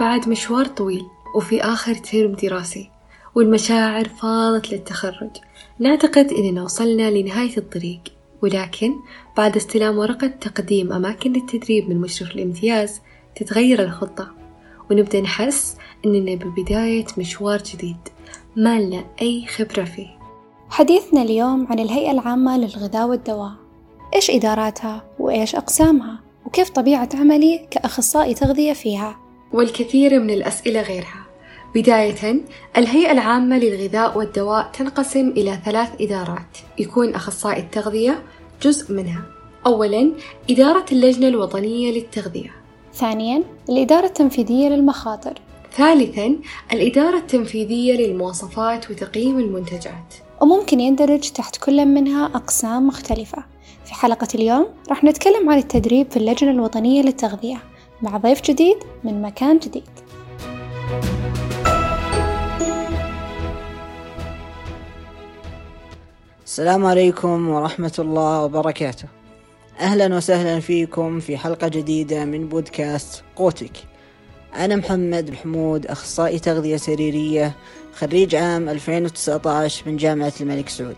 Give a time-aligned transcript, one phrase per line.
[0.00, 2.90] بعد مشوار طويل وفي آخر ترم دراسي
[3.34, 5.30] والمشاعر فاضت للتخرج.
[5.78, 8.00] نعتقد إننا وصلنا لنهاية الطريق
[8.42, 8.94] ولكن
[9.36, 13.00] بعد استلام ورقة تقديم أماكن للتدريب من مشرف الامتياز
[13.36, 14.28] تتغير الخطة.
[14.90, 17.96] ونبدأ نحس إننا ببداية مشوار جديد
[18.56, 20.18] ما لنا أي خبرة فيه.
[20.70, 23.52] حديثنا اليوم عن الهيئة العامة للغذاء والدواء.
[24.14, 31.26] إيش إداراتها؟ وإيش أقسامها؟ وكيف طبيعة عملي كأخصائي تغذية فيها؟ والكثير من الأسئلة غيرها.
[31.74, 32.40] بداية
[32.76, 36.58] الهيئة العامة للغذاء والدواء تنقسم إلى ثلاث إدارات.
[36.78, 38.22] يكون أخصائي التغذية
[38.62, 39.22] جزء منها.
[39.66, 40.12] أولا
[40.50, 42.50] إدارة اللجنة الوطنية للتغذية.
[42.94, 45.34] ثانيا الإدارة التنفيذية للمخاطر.
[45.76, 46.36] ثالثا
[46.72, 50.14] الإدارة التنفيذية للمواصفات وتقييم المنتجات.
[50.40, 53.44] وممكن يندرج تحت كل منها أقسام مختلفة.
[53.84, 57.69] في حلقة اليوم راح نتكلم عن التدريب في اللجنة الوطنية للتغذية.
[58.02, 59.90] مع ضيف جديد من مكان جديد.
[66.44, 69.08] السلام عليكم ورحمة الله وبركاته.
[69.80, 73.72] أهلا وسهلا فيكم في حلقة جديدة من بودكاست قوتك.
[74.56, 77.54] أنا محمد محمود أخصائي تغذية سريرية
[77.94, 80.96] خريج عام 2019 من جامعة الملك سعود.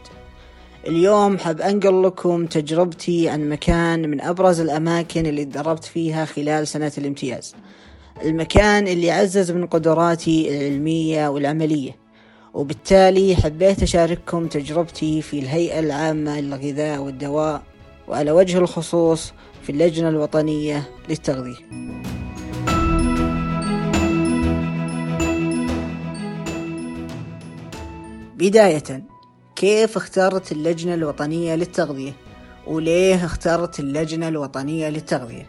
[0.87, 6.93] اليوم حاب أنقل لكم تجربتي عن مكان من أبرز الأماكن اللي تدربت فيها خلال سنة
[6.99, 7.55] الامتياز.
[8.25, 11.97] المكان اللي عزز من قدراتي العلمية والعملية.
[12.55, 17.63] وبالتالي حبيت أشارككم تجربتي في الهيئة العامة للغذاء والدواء
[18.09, 21.57] وعلى وجه الخصوص في اللجنة الوطنية للتغذية.
[28.37, 29.12] بداية.
[29.57, 32.13] كيف اخترت اللجنة الوطنية للتغذية؟
[32.67, 35.47] وليه اخترت اللجنة الوطنية للتغذية؟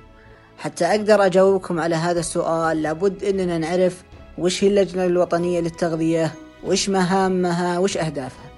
[0.58, 4.04] حتى أقدر أجاوبكم على هذا السؤال لابد أننا نعرف
[4.38, 8.52] وش هي اللجنة الوطنية للتغذية وش مهامها وش أهدافها.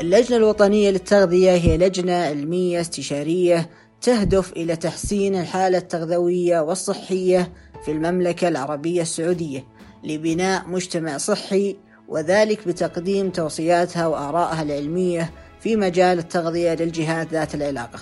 [0.00, 3.70] اللجنة الوطنية للتغذية هي لجنة علمية استشارية
[4.02, 7.52] تهدف إلى تحسين الحالة التغذوية والصحية
[7.84, 9.64] في المملكة العربية السعودية
[10.04, 11.76] لبناء مجتمع صحي
[12.08, 15.30] وذلك بتقديم توصياتها وآرائها العلمية
[15.60, 17.98] في مجال التغذية للجهات ذات العلاقة.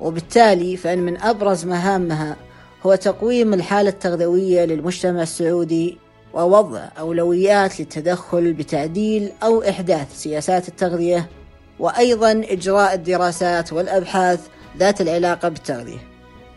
[0.00, 2.36] وبالتالي فإن من أبرز مهامها
[2.86, 5.98] هو تقويم الحالة التغذوية للمجتمع السعودي
[6.34, 11.28] ووضع أولويات للتدخل بتعديل أو إحداث سياسات التغذية
[11.78, 14.40] وأيضا إجراء الدراسات والأبحاث
[14.78, 16.08] ذات العلاقة بالتغذية.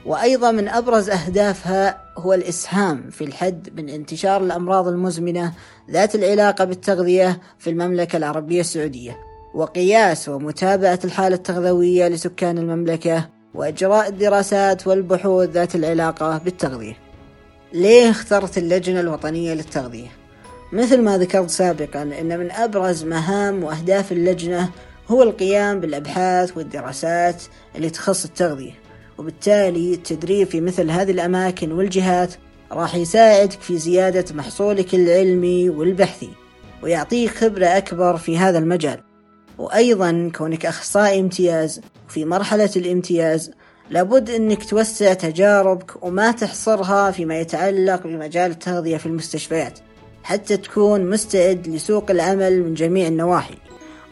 [0.06, 5.54] وأيضا من أبرز أهدافها هو الإسهام في الحد من انتشار الأمراض المزمنة
[5.92, 9.18] ذات العلاقة بالتغذية في المملكة العربية السعودية
[9.54, 16.98] وقياس ومتابعة الحالة التغذوية لسكان المملكة وإجراء الدراسات والبحوث ذات العلاقة بالتغذية
[17.74, 20.08] ليه اخترت اللجنة الوطنية للتغذية؟
[20.74, 24.70] مثل ما ذكرت سابقا أن من أبرز مهام وأهداف اللجنة
[25.08, 27.44] هو القيام بالأبحاث والدراسات
[27.76, 28.85] اللي تخص التغذية
[29.18, 32.34] وبالتالي التدريب في مثل هذه الأماكن والجهات
[32.72, 36.30] راح يساعدك في زيادة محصولك العلمي والبحثي
[36.84, 39.00] ويعطيك خبرة أكبر في هذا المجال.
[39.58, 43.52] وأيضا كونك أخصائي امتياز في مرحلة الامتياز
[43.90, 49.80] لابد أنك توسع تجاربك وما تحصرها فيما يتعلق بمجال التغذية في المستشفيات
[50.24, 53.56] حتى تكون مستعد لسوق العمل من جميع النواحي.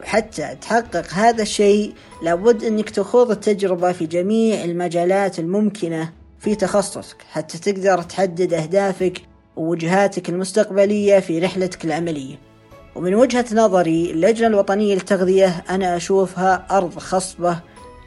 [0.04, 1.94] وحتى تحقق هذا الشيء
[2.24, 9.22] لابد أنك تخوض التجربة في جميع المجالات الممكنة في تخصصك حتى تقدر تحدد أهدافك
[9.56, 12.36] ووجهاتك المستقبلية في رحلتك العملية.
[12.96, 17.60] ومن وجهة نظري اللجنة الوطنية للتغذية أنا أشوفها أرض خصبة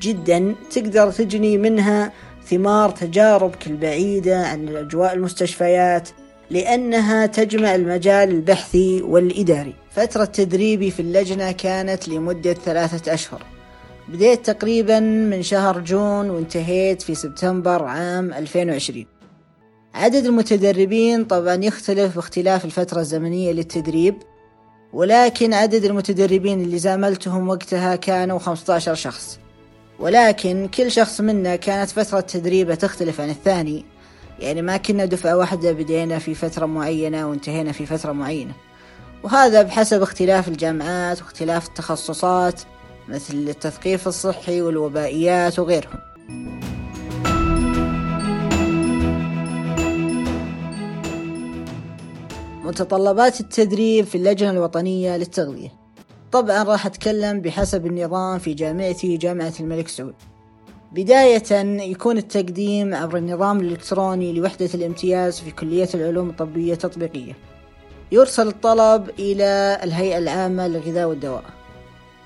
[0.03, 2.13] جدا تقدر تجني منها
[2.45, 6.09] ثمار تجاربك البعيدة عن أجواء المستشفيات
[6.51, 9.75] لأنها تجمع المجال البحثي والإداري.
[9.91, 13.43] فترة تدريبي في اللجنة كانت لمدة ثلاثة أشهر.
[14.09, 19.07] بديت تقريبا من شهر جون وانتهيت في سبتمبر عام 2020
[19.95, 24.15] عدد المتدربين طبعا يختلف باختلاف الفترة الزمنية للتدريب
[24.93, 29.39] ولكن عدد المتدربين اللي زاملتهم وقتها كانوا 15 شخص.
[29.99, 33.85] ولكن كل شخص منا كانت فترة تدريبه تختلف عن الثاني.
[34.41, 38.53] يعني ما كنا دفعة واحدة بدينا في فترة معينة وانتهينا في فترة معينة.
[39.23, 42.61] وهذا بحسب اختلاف الجامعات واختلاف التخصصات
[43.09, 45.99] مثل التثقيف الصحي والوبائيات وغيرهم.
[52.65, 55.73] متطلبات التدريب في اللجنة الوطنية للتغذية.
[56.33, 60.15] طبعا راح أتكلم بحسب النظام في جامعتي جامعة الملك سعود.
[60.97, 61.53] بداية
[61.91, 67.33] يكون التقديم عبر النظام الإلكتروني لوحدة الامتياز في كلية العلوم الطبية التطبيقية.
[68.13, 71.45] يرسل الطلب إلى الهيئة العامة للغذاء والدواء.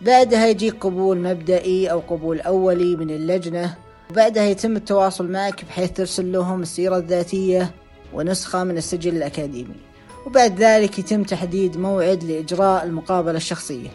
[0.00, 3.75] بعدها يجيك قبول مبدئي أو قبول أولي من اللجنة.
[4.11, 7.70] وبعدها يتم التواصل معك بحيث ترسل لهم السيرة الذاتية
[8.14, 9.76] ونسخة من السجل الأكاديمي.
[10.26, 13.88] وبعد ذلك يتم تحديد موعد لإجراء المقابلة الشخصية.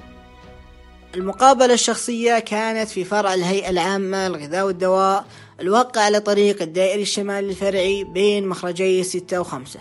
[1.16, 5.26] المقابلة الشخصية كانت في فرع الهيئة العامة للغذاء والدواء
[5.60, 9.80] الواقع على طريق الدائري الشمالي الفرعي بين مخرجي ستة وخمسة.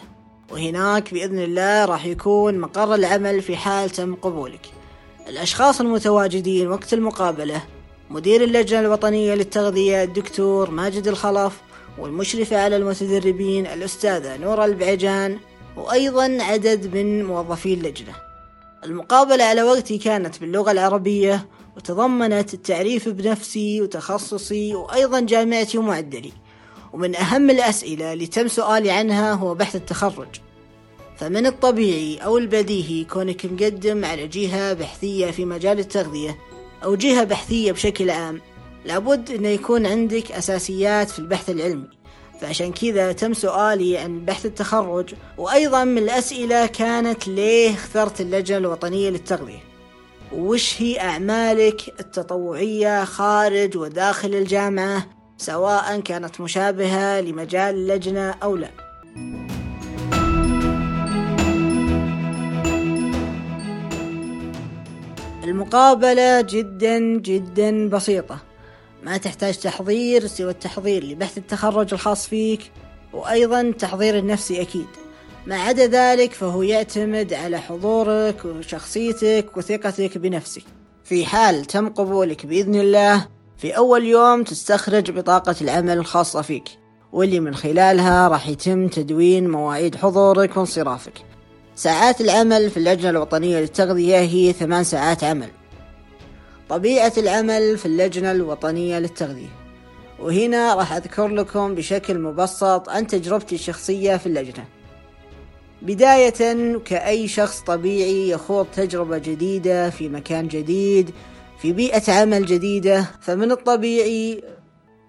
[0.52, 4.60] وهناك بإذن الله راح يكون مقر العمل في حال تم قبولك.
[5.28, 7.62] الأشخاص المتواجدين وقت المقابلة
[8.10, 11.52] مدير اللجنة الوطنية للتغذية الدكتور ماجد الخلف
[11.98, 15.38] والمشرفة على المتدربين الأستاذة نورة البعجان
[15.76, 18.33] وأيضا عدد من موظفي اللجنة.
[18.84, 26.32] المقابلة على وقتي كانت باللغة العربية وتضمنت التعريف بنفسي وتخصصي وأيضا جامعتي ومعدلي.
[26.92, 30.28] ومن أهم الأسئلة اللي تم سؤالي عنها هو بحث التخرج.
[31.16, 36.38] فمن الطبيعي أو البديهي كونك مقدم على جهة بحثية في مجال التغذية
[36.84, 38.40] أو جهة بحثية بشكل عام
[38.84, 41.88] لابد أنه يكون عندك أساسيات في البحث العلمي.
[42.44, 49.10] فعشان كذا تم سؤالي عن بحث التخرج وأيضا من الأسئلة كانت ليه اخترت اللجنة الوطنية
[49.10, 49.64] للتغذية؟
[50.32, 55.06] وش هي أعمالك التطوعية خارج وداخل الجامعة
[55.36, 58.70] سواء كانت مشابهة لمجال اللجنة أو لا؟
[65.44, 68.53] المقابلة جدا جدا بسيطة.
[69.04, 72.60] ما تحتاج تحضير سوى التحضير لبحث التخرج الخاص فيك
[73.12, 74.86] وأيضا التحضير النفسي أكيد.
[75.46, 80.62] ما عدا ذلك فهو يعتمد على حضورك وشخصيتك وثقتك بنفسك.
[81.04, 86.68] في حال تم قبولك بإذن الله في أول يوم تستخرج بطاقة العمل الخاصة فيك
[87.12, 91.24] واللي من خلالها راح يتم تدوين مواعيد حضورك وانصرافك.
[91.76, 95.48] ساعات العمل في اللجنة الوطنية للتغذية هي ثمان ساعات عمل.
[96.68, 99.48] طبيعة العمل في اللجنة الوطنية للتغذية.
[100.18, 104.64] وهنا راح أذكر لكم بشكل مبسط عن تجربتي الشخصية في اللجنة.
[105.82, 111.10] بداية كأي شخص طبيعي يخوض تجربة جديدة في مكان جديد
[111.58, 114.44] في بيئة عمل جديدة فمن الطبيعي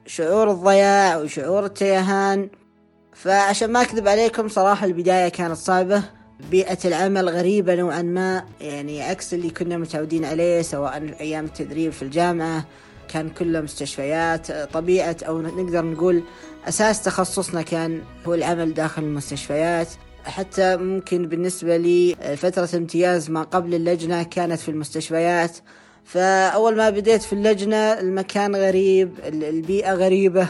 [0.06, 2.50] شعور الضياع وشعور التيهان.
[3.14, 6.04] فعشان ما أكذب عليكم صراحة البداية كانت صعبة.
[6.52, 8.44] بيئة العمل غريبة نوعا ما.
[8.62, 12.66] يعني عكس اللي كنا متعودين عليه سواء أيام التدريب في الجامعة
[13.08, 16.24] كان كله مستشفيات طبيعة أو نقدر نقول
[16.68, 19.88] أساس تخصصنا كان هو العمل داخل المستشفيات.
[20.24, 25.58] حتى ممكن بالنسبة لي فترة امتياز ما قبل اللجنة كانت في المستشفيات.
[26.04, 30.48] فأول ما بديت في اللجنة المكان غريب البيئة غريبة.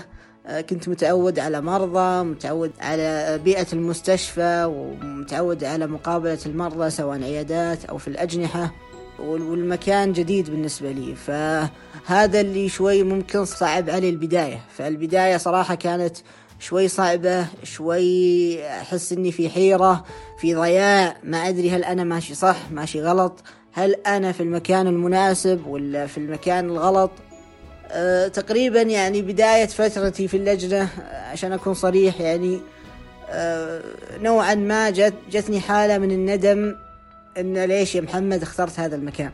[0.70, 7.98] كنت متعود على مرضى متعود على بيئة المستشفى ومتعود على مقابلة المرضى سواء عيادات أو
[7.98, 8.74] في الأجنحة
[9.20, 11.16] والمكان جديد بالنسبة لي.
[11.16, 14.60] فهذا اللي شوي ممكن صعب علي البداية.
[14.78, 16.18] فالبداية صراحة كانت
[16.60, 20.06] شوي صعبة شوي أحس إني في حيرة
[20.40, 21.18] في ضياع.
[21.24, 23.44] ما أدري هل أنا ماشي صح ماشي غلط.
[23.74, 27.12] هل أنا في المكان المناسب ولا في المكان الغلط؟
[28.34, 30.90] تقريبا يعني بداية فترتي في اللجنة
[31.32, 32.60] عشان أكون صريح يعني
[33.30, 33.82] أه
[34.22, 36.76] نوعا ما جت جتني حالة من الندم
[37.38, 39.32] إن ليش يا محمد اخترت هذا المكان.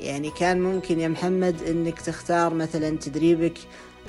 [0.00, 3.58] يعني كان ممكن يا محمد إنك تختار مثلا تدريبك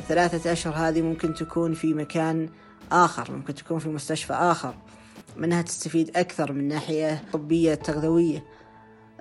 [0.08, 2.50] ثلاثة أشهر هذه ممكن تكون في مكان
[2.92, 4.76] آخر ممكن تكون في مستشفى آخر
[5.38, 8.44] منها تستفيد أكثر من ناحية طبية تغذوية.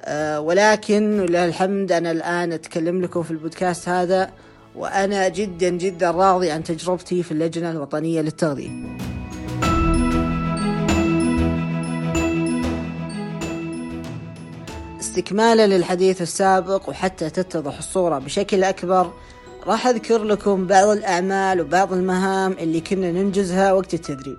[0.01, 4.31] أه ولكن ولله الحمد أنا الآن أتكلم لكم في البودكاست هذا
[4.75, 8.71] وأنا جدا جدا راضي عن تجربتي في اللجنة الوطنية للتغذية.
[15.01, 19.13] استكمالا للحديث السابق وحتى تتضح الصورة بشكل أكبر
[19.67, 24.39] راح أذكر لكم بعض الأعمال وبعض المهام اللي كنا ننجزها وقت التدريب.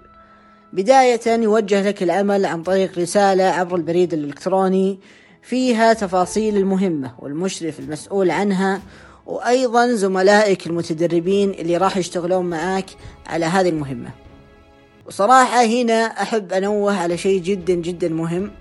[0.73, 4.99] بداية يوجه لك العمل عن طريق رسالة عبر البريد الإلكتروني
[5.41, 8.81] فيها تفاصيل المهمة والمشرف المسؤول عنها
[9.25, 12.85] وأيضا زملائك المتدربين اللي راح يشتغلون معاك
[13.27, 14.09] على هذه المهمة.
[15.07, 18.51] وصراحة هنا أحب أنوه على شيء جدا جدا مهم.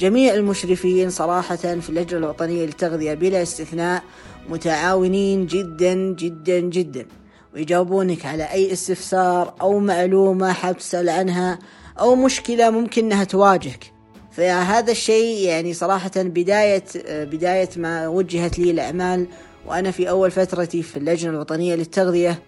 [0.00, 4.02] جميع المشرفين صراحة في اللجنة الوطنية للتغذية بلا استثناء
[4.48, 7.06] متعاونين جدا جدا جدا
[7.54, 11.58] ويجاوبونك على أي استفسار أو معلومة حاب تسأل عنها
[12.00, 13.92] أو مشكلة ممكن أنها تواجهك.
[14.32, 19.26] فهذا الشيء يعني صراحة بداية بداية ما وجهت لي الأعمال
[19.66, 22.42] وأنا في أول فترتي في اللجنة الوطنية للتغذية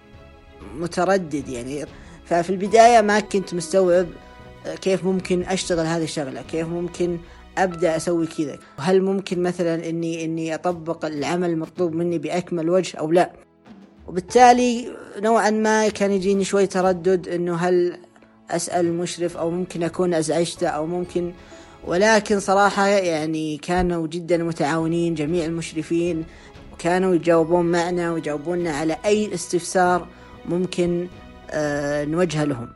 [0.77, 1.85] متردد يعني.
[2.25, 4.07] ففي البداية ما كنت مستوعب
[4.81, 7.19] كيف ممكن أشتغل هذه الشغلة كيف ممكن
[7.59, 8.59] أبدأ أسوي كذا.
[8.79, 13.33] هل ممكن مثلا إني إني أطبق العمل المطلوب مني بأكمل وجه أو لا؟
[14.07, 17.99] وبالتالي نوعا ما كان يجيني شوي تردد إنه هل
[18.51, 21.33] أسأل المشرف أو ممكن أكون أزعجته أو ممكن.
[21.87, 26.25] ولكن صراحة يعني كانوا جدا متعاونين جميع المشرفين
[26.79, 30.07] وكانوا يجاوبون معنا ويجاوبوننا على أي استفسار
[30.49, 31.09] ممكن
[31.51, 32.69] آه نوجهه لهم.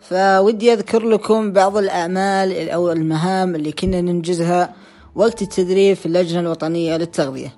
[0.00, 4.74] فودي أذكر لكم بعض الأعمال أو المهام اللي كنا ننجزها
[5.14, 7.54] وقت التدريب في اللجنة الوطنية للتغذية.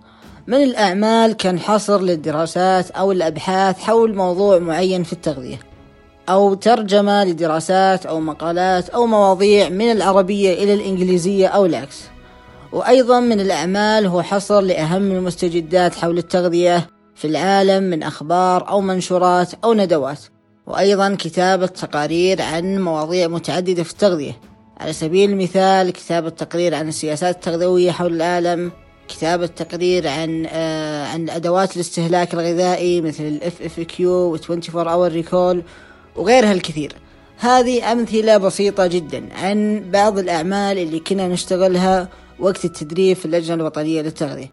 [0.47, 5.59] من الأعمال كان حصر للدراسات أو الأبحاث حول موضوع معين في التغذية
[6.28, 12.02] أو ترجمة لدراسات أو مقالات أو مواضيع من العربية إلى الإنجليزية أو العكس.
[12.73, 19.50] وأيضا من الأعمال هو حصر لأهم المستجدات حول التغذية في العالم من أخبار أو منشورات
[19.64, 20.21] أو ندوات.
[20.67, 24.41] وأيضا كتابة تقارير عن مواضيع متعددة في التغذية.
[24.81, 28.73] على سبيل المثال كتابة تقرير عن السياسات التغذوية حول العالم
[29.09, 35.64] كتابة تقرير عن آه عن أدوات الاستهلاك الغذائي مثل ال FFQ و 24 Hour Recall
[36.17, 36.93] وغيرها الكثير.
[37.38, 42.09] هذه أمثلة بسيطة جدا عن بعض الأعمال اللي كنا نشتغلها
[42.43, 44.51] وقت التدريب في اللجنة الوطنية للتغذية.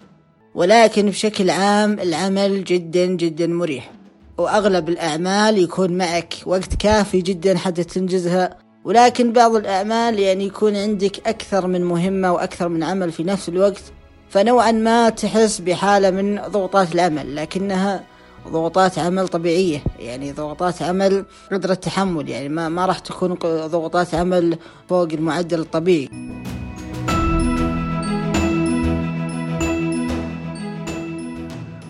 [0.56, 3.92] ولكن بشكل عام العمل جدا جدا مريح.
[4.38, 8.58] وأغلب الأعمال يكون معك وقت كافي جدا حتى تنجزها.
[8.86, 13.84] ولكن بعض الأعمال يعني يكون عندك أكثر من مهمة وأكثر من عمل في نفس الوقت
[14.30, 17.36] فنوعا ما تحس بحالة من ضغوطات العمل.
[17.36, 18.04] لكنها
[18.48, 24.58] ضغوطات عمل طبيعية يعني ضغوطات عمل قدرة تحمل يعني ما, ما راح تكون ضغوطات عمل
[24.90, 26.10] فوق المعدل الطبيعي.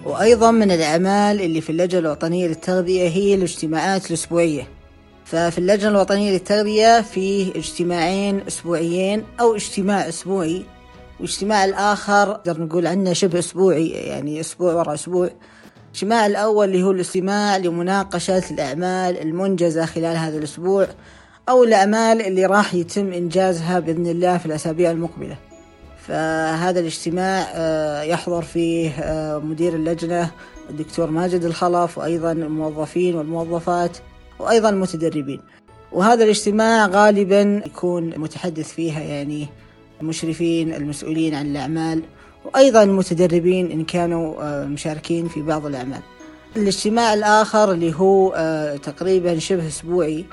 [0.09, 4.67] وأيضا من الأعمال اللي في اللجنة الوطنية للتغذية هي الاجتماعات الأسبوعية.
[5.25, 10.65] ففي اللجنة الوطنية للتغذية فيه اجتماعين أسبوعيين أو اجتماع أسبوعي
[11.19, 15.29] واجتماع الآخر نقدر نقول عنه شبه أسبوعي يعني أسبوع ورا أسبوع.
[15.85, 20.87] الاجتماع الأول اللي هو الاستماع لمناقشة الأعمال المنجزة خلال هذا الأسبوع
[21.49, 25.49] أو الأعمال اللي راح يتم إنجازها بإذن الله في الأسابيع المقبلة.
[26.09, 27.53] فهذا الاجتماع
[28.03, 28.93] يحضر فيه
[29.43, 30.31] مدير اللجنة
[30.69, 33.97] الدكتور ماجد الخلف وأيضا الموظفين والموظفات
[34.39, 35.41] وأيضا المتدربين.
[35.91, 39.47] وهذا الاجتماع غالبا يكون متحدث فيها يعني
[40.01, 42.03] المشرفين المسؤولين عن الأعمال
[42.45, 46.01] وأيضا المتدربين إن كانوا مشاركين في بعض الأعمال.
[46.57, 48.31] الاجتماع الآخر اللي هو
[48.83, 50.25] تقريبا شبه أسبوعي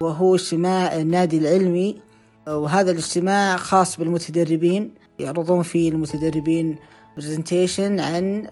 [0.00, 2.00] وهو اجتماع النادي العلمي.
[2.48, 4.99] وهذا الاجتماع خاص بالمتدربين.
[5.20, 6.76] يعرضون فيه المتدربين
[7.16, 8.46] برزنتيشن عن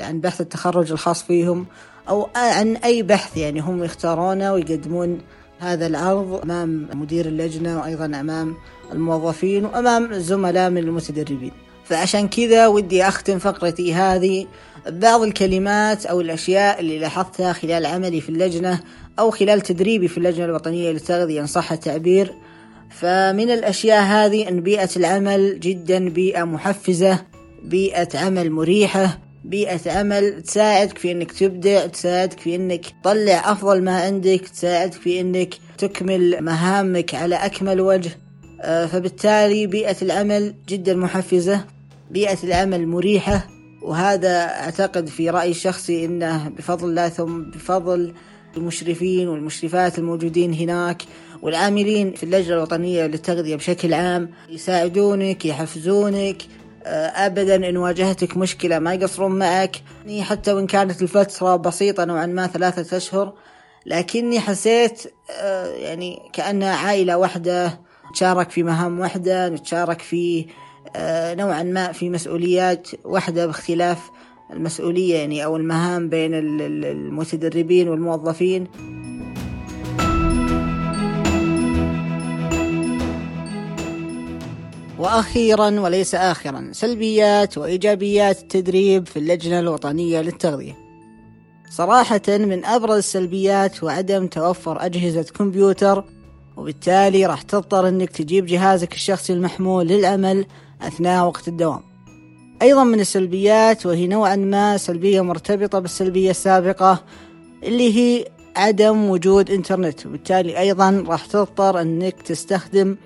[0.00, 1.66] عن بحث التخرج الخاص فيهم
[2.08, 5.18] أو عن أي بحث يعني هم يختارونه ويقدمون
[5.58, 8.54] هذا العرض أمام مدير اللجنة وأيضا أمام
[8.92, 11.52] الموظفين وأمام الزملاء من المتدربين.
[11.84, 14.46] فعشان كذا ودي أختم فقرتي هذه
[14.86, 18.80] ببعض الكلمات أو الأشياء اللي لاحظتها خلال عملي في اللجنة
[19.18, 22.34] أو خلال تدريبي في اللجنة الوطنية للتغذية إن صح التعبير
[23.00, 27.22] فمن الأشياء هذه أن بيئة العمل جدا بيئة محفزة
[27.62, 34.00] بيئة عمل مريحة بيئة عمل تساعدك في إنك تبدع تساعدك في إنك تطلع أفضل ما
[34.00, 38.10] عندك تساعدك في إنك تكمل مهامك على أكمل وجه.
[38.62, 41.64] فبالتالي بيئة العمل جدا محفزة
[42.10, 43.46] بيئة العمل مريحة.
[43.82, 48.14] وهذا أعتقد في رأيي الشخصي إنه بفضل الله ثم بفضل
[48.56, 51.02] المشرفين والمشرفات الموجودين هناك
[51.44, 56.42] والعاملين في اللجنة الوطنية للتغذية بشكل عام يساعدونك يحفزونك.
[56.86, 59.76] ابدا إن واجهتك مشكلة ما يقصرون معك.
[60.20, 63.32] حتى وإن كانت الفترة بسيطة نوعا ما ثلاثة أشهر
[63.86, 65.02] لكني حسيت
[65.76, 70.46] يعني كانها عائلة واحدة نتشارك في مهام واحدة نتشارك في
[71.38, 73.98] نوعا ما في مسؤوليات واحدة باختلاف
[74.52, 78.66] المسؤولية يعني أو المهام بين المتدربين والموظفين.
[84.98, 90.76] وأخيرا وليس اخرا سلبيات وإيجابيات التدريب في اللجنة الوطنية للتغذية.
[91.70, 96.04] صراحة من أبرز السلبيات هو عدم توفر أجهزة كمبيوتر
[96.56, 100.46] وبالتالي راح تضطر إنك تجيب جهازك الشخصي المحمول للعمل
[100.82, 101.80] أثناء وقت الدوام.
[102.62, 107.04] أيضا من السلبيات وهي نوعا ما سلبية مرتبطة بالسلبية السابقة
[107.62, 108.24] اللي هي
[108.56, 110.06] عدم وجود إنترنت.
[110.06, 112.96] وبالتالي أيضا راح تضطر إنك تستخدم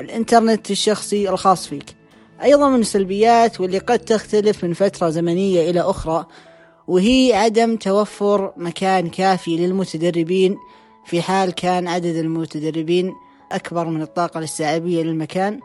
[0.00, 1.96] الإنترنت الشخصي الخاص فيك.
[2.42, 6.26] أيضا من السلبيات واللي قد تختلف من فترة زمنية إلى أخرى
[6.88, 10.56] وهي عدم توفر مكان كافي للمتدربين
[11.04, 13.14] في حال كان عدد المتدربين
[13.52, 15.60] أكبر من الطاقة الاستيعابية للمكان.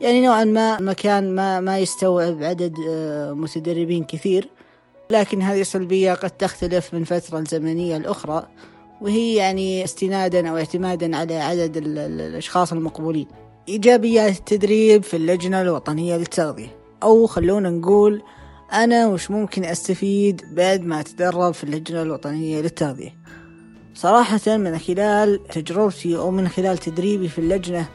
[0.00, 4.48] يعني نوعا ما المكان ما ما يستوعب عدد آه، متدربين كثير
[5.10, 8.46] لكن هذه السلبية قد تختلف من فترة زمنية لأخرى
[9.00, 13.26] وهي يعني استنادا أو اعتمادا على عدد الأشخاص المقبولين.
[13.68, 16.76] إيجابيات التدريب في اللجنة الوطنية للتغذية.
[17.02, 18.22] أو خلونا نقول
[18.72, 23.16] أنا وش ممكن أستفيد بعد ما أتدرب في اللجنة الوطنية للتغذية.
[23.94, 27.88] صراحة من خلال تجربتي أو من خلال تدريبي في اللجنة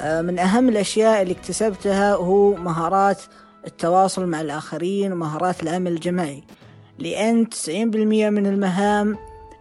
[0.00, 3.22] آه، من أهم الأشياء اللي اكتسبتها هو مهارات
[3.66, 6.42] التواصل مع الآخرين ومهارات العمل الجماعي.
[6.98, 9.16] لأن 90% من المهام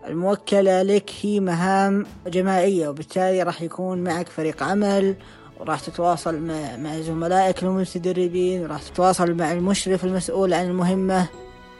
[0.07, 5.15] الموكلة لك هي مهام جماعية وبالتالي راح يكون معك فريق عمل
[5.59, 11.27] وراح تتواصل مع, مع زملائك المتدربين وراح تتواصل مع المشرف المسؤول عن المهمة.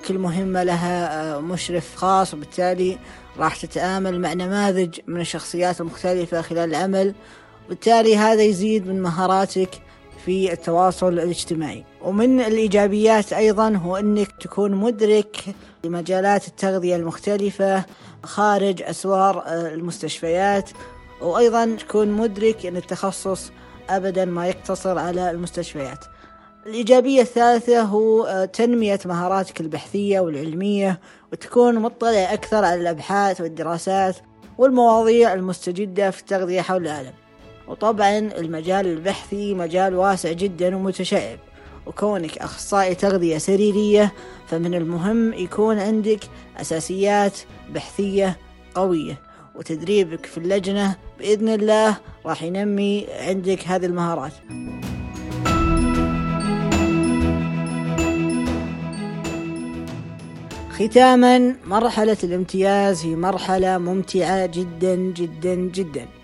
[0.07, 2.97] كل مهمة لها آه، مشرف خاص وبالتالي
[3.37, 7.13] راح تتعامل مع نماذج من الشخصيات المختلفة خلال العمل.
[7.65, 9.69] وبالتالي هذا يزيد من مهاراتك
[10.25, 11.85] في التواصل الاجتماعي.
[12.01, 15.37] ومن الإيجابيات أيضا هو أنك تكون مدرك
[15.83, 17.85] لمجالات التغذية المختلفة
[18.23, 20.69] خارج أسوار المستشفيات
[21.21, 23.51] وأيضا تكون مدرك أن التخصص
[23.89, 26.05] أبدا ما يقتصر على المستشفيات.
[26.65, 30.99] الإيجابية الثالثة هو تنمية مهاراتك البحثية والعلمية
[31.31, 34.15] وتكون مطلع أكثر على الأبحاث والدراسات
[34.57, 37.13] والمواضيع المستجدة في التغذية حول العالم.
[37.69, 41.39] وطبعا المجال البحثي مجال واسع جدا ومتشعب
[41.85, 44.13] وكونك أخصائي تغذية سريرية
[44.47, 46.19] فمن المهم يكون عندك
[46.57, 47.39] أساسيات
[47.73, 48.37] بحثية
[48.75, 49.21] قوية.
[49.55, 54.33] وتدريبك في اللجنة بإذن الله راح ينمي عندك هذه المهارات.
[60.71, 66.18] ختاما مرحلة الامتياز هي مرحلة ممتعة جدا جدا جدا.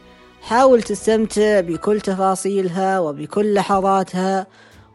[0.45, 4.47] حاول تستمتع بكل تفاصيلها وبكل لحظاتها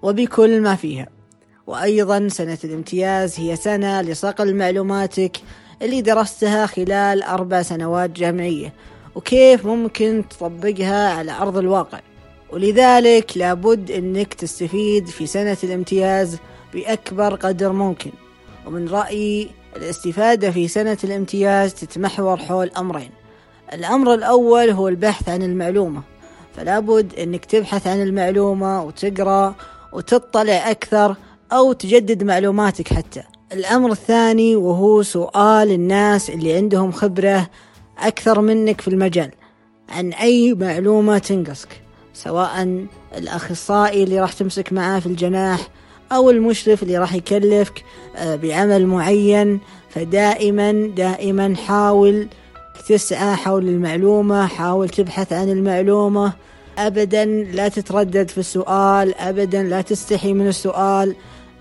[0.03, 1.07] وبكل ما فيها.
[1.67, 5.37] وأيضا سنة الامتياز هي سنة لصقل معلوماتك
[5.83, 8.75] اللي درستها خلال أربع سنوات جامعية
[9.15, 12.01] وكيف ممكن تطبقها على أرض الواقع.
[12.53, 16.39] ولذلك لابد أنك تستفيد في سنة الامتياز
[16.75, 18.11] بأكبر قدر ممكن.
[18.67, 23.20] ومن رأيي الاستفادة في سنة الامتياز تتمحور حول أمرين.
[23.73, 26.03] الأمر الأول هو البحث عن المعلومة
[26.57, 29.55] فلابد أنك تبحث عن المعلومة وتقرأ
[29.93, 31.17] وتطلع أكثر
[31.53, 33.23] أو تجدد معلوماتك حتى.
[33.53, 37.51] الأمر الثاني وهو سؤال الناس اللي عندهم خبرة
[37.99, 39.31] أكثر منك في المجال
[39.89, 45.69] عن أي معلومة تنقصك سواء الأخصائي اللي راح تمسك معاه في الجناح
[46.13, 47.85] أو المشرف اللي راح يكلفك
[48.17, 52.29] آه، بعمل معين فدائما دائما حاول
[52.89, 56.33] تسعى حول المعلومة حاول تبحث عن المعلومة.
[56.79, 61.17] أبدا لا تتردد في السؤال أبدا لا تستحي من السؤال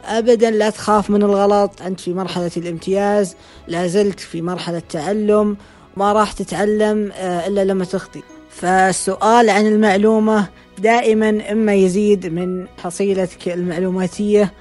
[0.06, 1.82] أبدا لا تخاف من الغلط.
[1.82, 3.36] أنت في مرحلة الامتياز
[3.68, 5.58] لا زلت في مرحلة تعلم
[5.98, 13.50] ما راح تتعلم آه، إلا لما تخطي فالسؤال عن المعلومة دائما إما يزيد من حصيلتك
[13.50, 14.54] المعلوماتية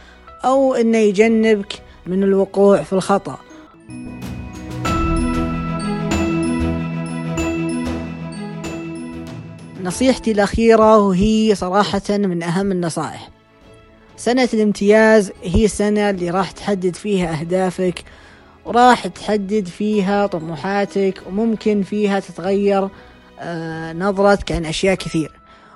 [0.44, 1.72] أو إنه يجنبك
[2.06, 3.38] من الوقوع في الخطأ.
[9.82, 13.28] نصيحتي الأخيرة وهي صراحة من أهم النصائح.
[14.16, 18.04] سنة الامتياز هي السنة اللي راح تحدد فيها أهدافك
[18.64, 22.88] وراح تحدد فيها طموحاتك وممكن فيها تتغير
[23.40, 25.32] آه، نظرتك عن أشياء كثير.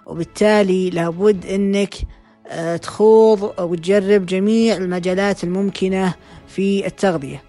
[0.07, 1.95] وبالتالي لابد أنك
[2.49, 6.15] آه، تخوض وتجرب جميع المجالات الممكنة
[6.49, 7.43] في التغذية.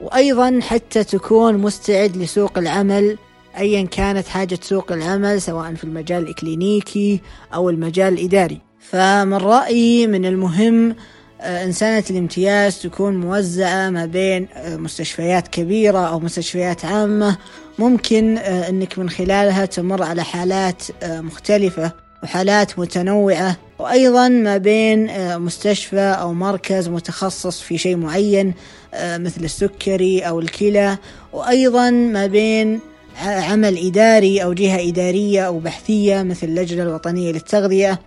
[0.00, 3.18] وأيضا حتى تكون مستعد لسوق العمل
[3.58, 7.20] أيا كانت حاجة سوق العمل سواء في المجال الإكلينيكي
[7.54, 8.60] أو المجال الإداري.
[8.80, 10.96] فمن رأيي من المهم
[11.40, 17.36] آه، إن سنة الامتياز تكون موزعة ما بين آه، مستشفيات كبيرة أو مستشفيات عامة.
[17.78, 21.92] ممكن آه، أنك من خلالها تمر على حالات مختلفة
[22.22, 23.56] وحالات متنوعة.
[23.78, 28.54] وأيضا ما بين مستشفى أو مركز متخصص في شيء معين
[28.94, 30.98] مثل السكري أو الكلى.
[31.32, 32.80] وأيضا ما بين
[33.24, 38.00] عمل إداري أو جهة إدارية أو بحثية مثل اللجنة الوطنية للتغذية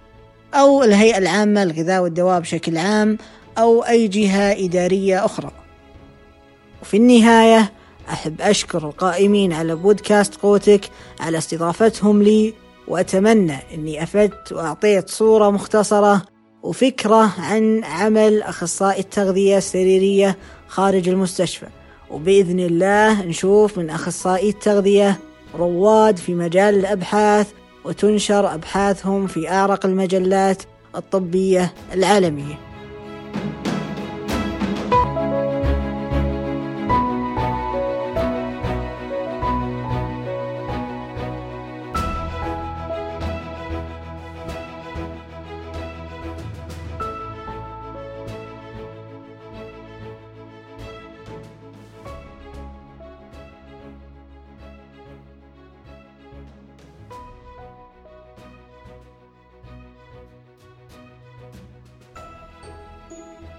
[0.54, 3.18] أو الهيئة العامة للغذاء والدواء بشكل عام
[3.58, 5.52] أو أي جهة إدارية أخرى.
[6.82, 7.72] وفي النهاية
[8.10, 12.54] أحب أشكر القائمين على بودكاست قوتك على استضافتهم لي
[12.88, 16.22] وأتمنى أني أفدت وأعطيت صورة مختصرة
[16.64, 21.68] وفكرة عن عمل أخصائي التغذية السريرية خارج المستشفى.
[22.12, 25.20] وبإذن الله نشوف من أخصائي التغذية
[25.56, 27.48] رواد في مجال الأبحاث
[27.86, 30.64] وتنشر أبحاثهم في أعرق المجلات
[30.96, 32.69] الطبية العالمية.